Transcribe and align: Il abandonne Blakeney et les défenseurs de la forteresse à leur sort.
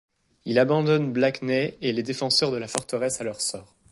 Il 0.45 0.57
abandonne 0.57 1.11
Blakeney 1.13 1.77
et 1.79 1.93
les 1.93 2.01
défenseurs 2.01 2.49
de 2.51 2.57
la 2.57 2.67
forteresse 2.67 3.21
à 3.21 3.23
leur 3.23 3.39
sort. 3.39 3.75